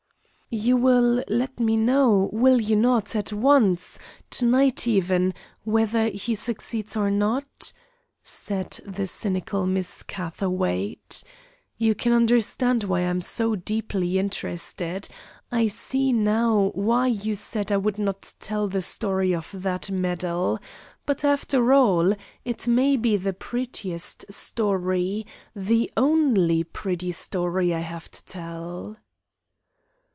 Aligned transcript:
"You 0.53 0.75
will 0.75 1.23
let 1.29 1.61
me 1.61 1.77
know, 1.77 2.29
will 2.33 2.59
you 2.59 2.75
not, 2.75 3.15
at 3.15 3.31
once, 3.31 3.97
to 4.31 4.45
night, 4.45 4.85
even, 4.85 5.33
whether 5.63 6.09
he 6.09 6.35
succeeds 6.35 6.97
or 6.97 7.09
not?" 7.09 7.71
said 8.21 8.81
the 8.85 9.07
cynical 9.07 9.65
Miss 9.65 10.03
Catherwaight. 10.03 11.23
"You 11.77 11.95
can 11.95 12.11
understand 12.11 12.83
why 12.83 12.99
I 12.99 13.03
am 13.03 13.21
so 13.21 13.55
deeply 13.55 14.19
interested. 14.19 15.07
I 15.53 15.67
see 15.67 16.11
now 16.11 16.71
why 16.75 17.07
you 17.07 17.33
said 17.33 17.71
I 17.71 17.77
would 17.77 17.97
not 17.97 18.33
tell 18.41 18.67
the 18.67 18.81
story 18.81 19.33
of 19.33 19.51
that 19.53 19.89
medal. 19.89 20.59
But, 21.05 21.23
after 21.23 21.71
all, 21.71 22.13
it 22.43 22.67
may 22.67 22.97
be 22.97 23.15
the 23.15 23.31
prettiest 23.31 24.25
story, 24.33 25.25
the 25.55 25.89
only 25.95 26.65
pretty 26.65 27.13
story 27.13 27.73
I 27.73 27.79
have 27.79 28.11
to 28.11 28.25
tell." 28.25 28.97